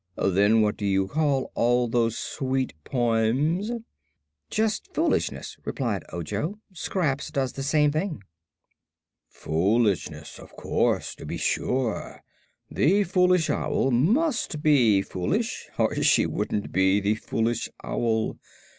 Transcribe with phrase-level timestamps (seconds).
[0.17, 3.69] Then what do you call all those sweet poems?"
[4.49, 6.57] "Just foolishness," replied Ojo.
[6.73, 8.23] "Scraps does the same thing."
[9.29, 10.39] "Foolishness!
[10.39, 11.13] Of course!
[11.17, 12.23] To be sure!
[12.71, 18.37] The Foolish Owl must be foolish or she wouldn't be the Foolish Owl.